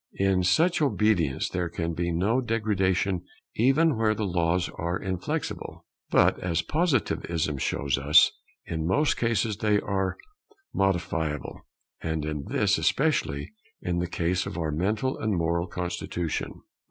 In 0.17 0.41
such 0.43 0.81
obedience 0.81 1.47
there 1.47 1.69
can 1.69 1.93
be 1.93 2.11
no 2.11 2.41
degradation 2.41 3.23
even 3.53 3.95
where 3.95 4.15
the 4.15 4.25
laws 4.25 4.67
are 4.67 4.97
inflexible. 4.97 5.85
But, 6.09 6.39
as 6.39 6.63
Positivism 6.63 7.59
shows 7.59 7.99
us, 7.99 8.31
in 8.65 8.87
most 8.87 9.15
cases 9.15 9.57
they 9.57 9.79
are 9.79 10.17
modifiable, 10.73 11.67
and 12.01 12.25
this 12.47 12.79
especially 12.79 13.53
in 13.79 13.99
the 13.99 14.07
case 14.09 14.47
of 14.47 14.57
our 14.57 14.71
mental 14.71 15.19
and 15.19 15.35
moral 15.37 15.67
constitution. 15.67 16.61